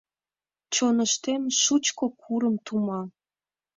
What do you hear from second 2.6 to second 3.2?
тума.